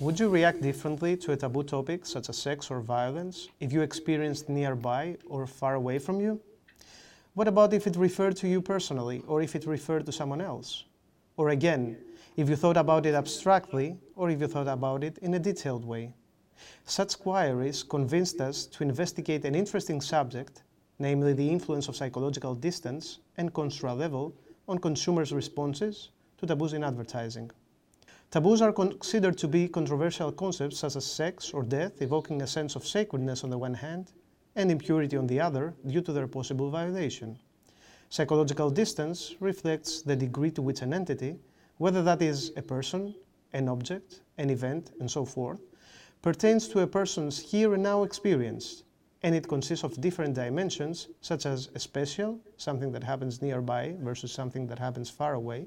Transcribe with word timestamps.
Would 0.00 0.18
you 0.18 0.28
react 0.28 0.60
differently 0.60 1.16
to 1.18 1.32
a 1.32 1.36
taboo 1.36 1.62
topic 1.62 2.04
such 2.04 2.28
as 2.28 2.36
sex 2.36 2.70
or 2.72 2.80
violence 2.80 3.48
if 3.60 3.72
you 3.72 3.82
experienced 3.82 4.48
nearby 4.48 5.16
or 5.26 5.46
far 5.46 5.74
away 5.74 6.00
from 6.00 6.20
you? 6.20 6.40
What 7.34 7.46
about 7.46 7.72
if 7.72 7.86
it 7.86 7.96
referred 7.96 8.36
to 8.38 8.48
you 8.48 8.60
personally 8.60 9.22
or 9.28 9.42
if 9.42 9.54
it 9.54 9.64
referred 9.64 10.04
to 10.06 10.12
someone 10.12 10.40
else? 10.40 10.84
Or 11.36 11.50
again, 11.50 11.96
if 12.36 12.48
you 12.48 12.56
thought 12.56 12.76
about 12.76 13.06
it 13.06 13.14
abstractly 13.14 13.96
or 14.16 14.28
if 14.28 14.40
you 14.40 14.48
thought 14.48 14.68
about 14.68 15.04
it 15.04 15.18
in 15.18 15.34
a 15.34 15.38
detailed 15.38 15.84
way? 15.84 16.14
Such 16.84 17.18
queries 17.18 17.82
convinced 17.82 18.40
us 18.40 18.66
to 18.66 18.82
investigate 18.82 19.44
an 19.44 19.54
interesting 19.54 20.00
subject, 20.00 20.62
namely 20.98 21.32
the 21.32 21.48
influence 21.48 21.88
of 21.88 21.96
psychological 21.96 22.54
distance 22.54 23.18
and 23.36 23.52
construct 23.54 23.98
level 23.98 24.34
on 24.68 24.78
consumers' 24.78 25.32
responses 25.32 26.10
to 26.38 26.46
taboos 26.46 26.72
in 26.72 26.84
advertising. 26.84 27.50
Taboos 28.30 28.62
are 28.62 28.72
considered 28.72 29.36
to 29.38 29.48
be 29.48 29.68
controversial 29.68 30.32
concepts 30.32 30.78
such 30.78 30.96
as 30.96 31.04
sex 31.04 31.52
or 31.52 31.62
death, 31.62 32.00
evoking 32.00 32.40
a 32.40 32.46
sense 32.46 32.76
of 32.76 32.86
sacredness 32.86 33.44
on 33.44 33.50
the 33.50 33.58
one 33.58 33.74
hand 33.74 34.12
and 34.56 34.70
impurity 34.70 35.16
on 35.16 35.26
the 35.26 35.40
other 35.40 35.74
due 35.86 36.00
to 36.00 36.12
their 36.12 36.26
possible 36.26 36.70
violation. 36.70 37.38
Psychological 38.08 38.70
distance 38.70 39.34
reflects 39.40 40.02
the 40.02 40.16
degree 40.16 40.50
to 40.50 40.62
which 40.62 40.82
an 40.82 40.92
entity, 40.92 41.38
whether 41.78 42.02
that 42.02 42.22
is 42.22 42.52
a 42.56 42.62
person, 42.62 43.14
an 43.52 43.68
object, 43.68 44.20
an 44.38 44.50
event, 44.50 44.92
and 45.00 45.10
so 45.10 45.24
forth, 45.24 45.60
pertains 46.22 46.68
to 46.68 46.80
a 46.80 46.86
person's 46.86 47.38
here 47.40 47.74
and 47.74 47.82
now 47.82 48.04
experience, 48.04 48.84
and 49.24 49.34
it 49.34 49.48
consists 49.48 49.84
of 49.84 50.00
different 50.00 50.34
dimensions, 50.34 51.08
such 51.20 51.46
as 51.46 51.68
a 51.74 51.80
spatial, 51.80 52.38
something 52.56 52.92
that 52.92 53.02
happens 53.02 53.42
nearby 53.42 53.96
versus 54.00 54.32
something 54.32 54.66
that 54.68 54.78
happens 54.78 55.10
far 55.10 55.34
away, 55.34 55.66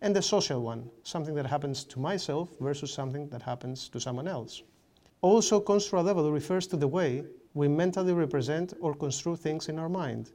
and 0.00 0.16
the 0.16 0.22
social 0.22 0.62
one, 0.62 0.90
something 1.02 1.34
that 1.34 1.46
happens 1.46 1.84
to 1.84 2.00
myself 2.00 2.48
versus 2.60 2.92
something 2.92 3.28
that 3.28 3.42
happens 3.42 3.88
to 3.90 4.00
someone 4.00 4.26
else. 4.26 4.62
Also, 5.20 5.60
construct 5.60 6.06
level 6.06 6.32
refers 6.32 6.66
to 6.66 6.76
the 6.76 6.88
way 6.88 7.24
we 7.54 7.68
mentally 7.68 8.12
represent 8.12 8.74
or 8.80 8.94
construe 8.94 9.36
things 9.36 9.68
in 9.68 9.78
our 9.78 9.88
mind. 9.88 10.32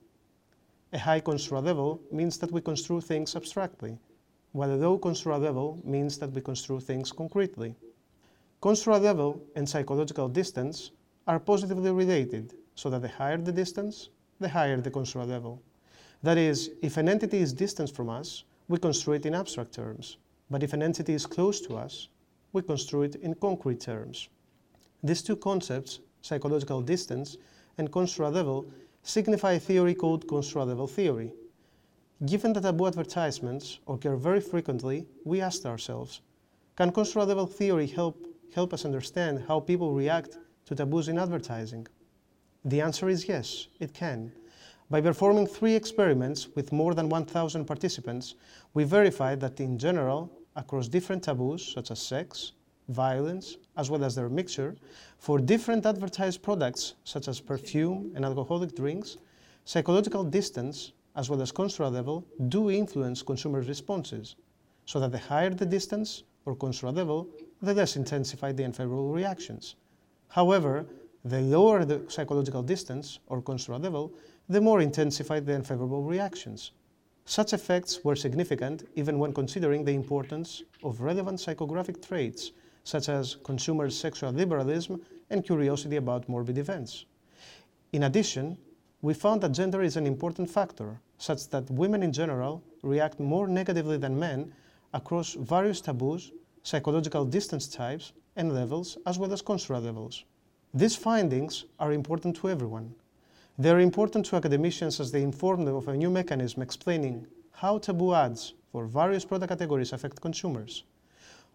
A 0.94 0.98
high 0.98 1.20
construct 1.20 1.66
level 1.66 2.02
means 2.12 2.38
that 2.40 2.52
we 2.52 2.62
construe 2.62 3.02
things 3.02 3.36
abstractly, 3.36 3.98
while 4.52 4.72
a 4.72 4.78
low 4.78 4.98
construct 4.98 5.44
level 5.44 5.80
means 5.84 6.18
that 6.20 6.32
we 6.32 6.42
construe 6.42 6.80
things 6.80 7.12
concretely. 7.12 7.76
Construct 8.62 9.04
level 9.04 9.42
and 9.56 9.70
psychological 9.70 10.28
distance 10.28 10.92
are 11.28 11.40
positively 11.40 11.92
related, 11.92 12.56
so 12.76 12.90
that 12.90 13.02
the 13.02 13.08
higher 13.08 13.38
the 13.38 13.54
distance, 13.54 14.10
the 14.42 14.50
higher 14.50 14.82
the 14.82 14.92
construct 14.92 15.30
level. 15.30 15.62
That 16.24 16.38
is, 16.38 16.72
if 16.82 16.98
an 16.98 17.08
entity 17.08 17.38
is 17.38 17.54
distant 17.54 17.96
from 17.96 18.10
us, 18.10 18.44
we 18.68 18.78
construe 18.78 19.14
it 19.14 19.26
in 19.26 19.34
abstract 19.34 19.72
terms, 19.72 20.18
but 20.50 20.62
if 20.62 20.74
an 20.74 20.84
entity 20.84 21.14
is 21.14 21.26
close 21.26 21.62
to 21.62 21.78
us, 21.78 22.10
we 22.52 22.62
construe 22.62 23.04
it 23.04 23.16
in 23.16 23.34
concrete 23.36 23.80
terms. 23.80 24.28
These 25.02 25.22
two 25.22 25.38
concepts, 25.38 26.02
psychological 26.22 26.82
distance 26.82 27.38
and 27.78 27.90
construct 27.90 28.36
level, 28.36 28.70
signify 29.04 29.54
a 29.54 29.60
theory 29.60 29.96
called 29.96 30.28
construct 30.28 30.68
level 30.68 30.88
theory. 30.88 31.32
Given 32.26 32.52
that 32.54 32.64
taboo 32.64 32.88
advertisements 32.88 33.80
occur 33.88 34.18
very 34.18 34.42
frequently, 34.42 35.08
we 35.24 35.40
asked 35.40 35.66
ourselves, 35.66 36.20
can 36.76 36.92
construct 36.92 37.30
level 37.30 37.48
theory 37.48 37.88
help, 37.88 38.26
help 38.54 38.74
us 38.74 38.86
understand 38.86 39.44
how 39.48 39.60
people 39.60 39.94
react 39.94 40.38
to 40.66 40.76
taboos 40.76 41.08
in 41.08 41.18
advertising? 41.18 41.88
The 42.66 42.82
answer 42.82 43.08
is 43.10 43.28
yes, 43.28 43.68
it 43.80 43.94
can. 43.94 44.32
By 44.90 45.02
performing 45.02 45.48
three 45.48 45.76
experiments 45.76 46.48
with 46.56 46.72
more 46.72 46.94
than 46.94 47.10
1,000 47.10 47.66
participants, 47.66 48.36
we 48.74 48.84
verified 48.84 49.40
that 49.42 49.60
in 49.60 49.78
general, 49.78 50.32
across 50.56 50.88
different 50.88 51.24
taboos 51.24 51.74
such 51.74 51.92
as 51.92 52.00
sex, 52.00 52.54
violence, 52.88 53.58
as 53.78 53.90
well 53.90 54.04
as 54.04 54.16
their 54.16 54.30
mixture, 54.30 54.76
for 55.20 55.38
different 55.40 55.86
advertised 55.86 56.42
products 56.42 56.96
such 57.04 57.28
as 57.28 57.40
perfume 57.40 58.12
and 58.16 58.26
alcoholic 58.26 58.76
drinks, 58.76 59.18
psychological 59.64 60.24
distance, 60.24 60.94
as 61.16 61.30
well 61.30 61.42
as 61.42 61.52
construct 61.52 61.94
level, 61.94 62.26
do 62.50 62.72
influence 62.72 63.22
consumer 63.22 63.62
responses, 63.62 64.36
so 64.86 65.00
that 65.00 65.12
the 65.12 65.20
higher 65.20 65.52
the 65.52 65.66
distance 65.66 66.24
or 66.46 66.56
construct 66.56 66.98
level, 66.98 67.30
the 67.62 67.74
less 67.74 67.96
intensified 67.96 68.58
the 68.58 68.64
unfavorable 68.64 69.12
reactions. 69.12 69.76
However, 70.30 70.86
the 71.26 71.42
lower 71.42 71.86
the 71.86 72.04
psychological 72.08 72.64
distance 72.64 73.20
or 73.28 73.42
construct 73.42 73.84
level, 73.84 74.14
the 74.48 74.62
more 74.62 74.82
intensified 74.82 75.46
the 75.46 75.56
unfavorable 75.56 76.04
reactions. 76.04 76.72
Such 77.26 77.54
effects 77.54 78.04
were 78.04 78.16
significant 78.16 78.88
even 78.96 79.20
when 79.20 79.34
considering 79.34 79.84
the 79.84 79.94
importance 79.94 80.64
of 80.84 81.02
relevant 81.02 81.40
psychographic 81.40 82.06
traits 82.08 82.52
such 82.84 83.10
as 83.10 83.36
consumers' 83.44 83.98
sexual 83.98 84.32
liberalism 84.32 85.02
and 85.30 85.46
curiosity 85.46 85.98
about 85.98 86.28
morbid 86.28 86.58
events. 86.58 87.06
In 87.94 88.04
addition, 88.04 88.58
we 89.02 89.14
found 89.14 89.42
that 89.42 89.52
gender 89.52 89.82
is 89.82 89.96
an 89.96 90.08
important 90.08 90.50
factor, 90.50 91.00
such 91.18 91.50
that 91.50 91.70
women 91.70 92.02
in 92.02 92.12
general 92.12 92.64
react 92.82 93.20
more 93.20 93.48
negatively 93.48 93.98
than 93.98 94.18
men 94.18 94.54
across 94.94 95.34
various 95.34 95.82
taboos, 95.82 96.32
psychological 96.64 97.26
distance 97.26 97.68
types, 97.68 98.14
and 98.36 98.54
levels, 98.54 98.98
as 99.06 99.20
well 99.20 99.34
as 99.34 99.42
construct 99.42 99.84
levels. 99.84 100.24
These 100.74 100.96
findings 100.96 101.66
are 101.80 101.92
important 101.92 102.36
to 102.38 102.50
everyone, 102.50 102.94
they 103.60 103.72
are 103.72 103.82
important 103.82 104.26
to 104.28 104.38
academicians 104.38 105.02
as 105.02 105.12
they 105.12 105.22
inform 105.22 105.66
them 105.66 105.76
of 105.76 105.90
a 105.90 105.98
new 105.98 106.10
mechanism 106.10 106.62
explaining 106.62 107.28
how 107.52 107.78
taboo 107.78 108.14
ads 108.14 108.54
for 108.72 108.86
various 108.86 109.26
product 109.26 109.50
categories 109.50 109.92
affect 109.92 110.22
consumers. 110.22 110.86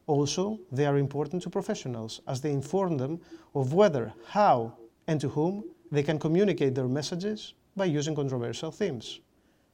Also, 0.07 0.61
they 0.71 0.85
are 0.85 0.99
important 0.99 1.43
to 1.43 1.49
professionals 1.49 2.21
as 2.29 2.43
they 2.43 2.53
inform 2.53 2.99
them 2.99 3.19
of 3.55 3.73
whether, 3.73 4.13
how, 4.27 4.75
and 5.07 5.19
to 5.19 5.31
whom 5.31 5.65
they 5.91 6.03
can 6.03 6.19
communicate 6.19 6.75
their 6.75 6.89
messages 6.89 7.55
by 7.75 7.87
using 7.87 8.15
controversial 8.15 8.71
themes. 8.71 9.21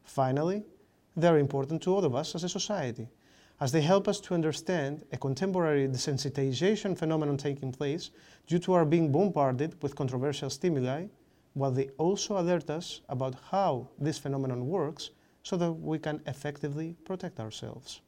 Finally, 0.05 0.63
they 1.17 1.27
are 1.27 1.39
important 1.39 1.83
to 1.83 1.93
all 1.93 2.05
of 2.05 2.15
us 2.15 2.37
as 2.37 2.45
a 2.45 2.49
society, 2.49 3.09
as 3.61 3.73
they 3.73 3.83
help 3.83 4.09
us 4.09 4.21
to 4.21 4.35
understand 4.35 5.05
a 5.13 5.19
contemporary 5.19 5.87
desensitization 5.87 6.97
phenomenon 6.97 7.37
taking 7.37 7.71
place 7.71 8.11
due 8.47 8.59
to 8.59 8.73
our 8.73 8.87
being 8.87 9.13
bombarded 9.13 9.81
with 9.83 9.95
controversial 9.95 10.49
stimuli 10.49 11.07
while 11.53 11.71
they 11.71 11.89
also 11.99 12.39
alert 12.39 12.71
us 12.71 13.03
about 13.09 13.35
how 13.51 13.87
this 13.99 14.19
phenomenon 14.19 14.67
works 14.67 15.11
so 15.43 15.57
that 15.57 15.73
we 15.73 15.99
can 15.99 16.21
effectively 16.27 16.97
protect 17.05 17.41
ourselves. 17.41 18.01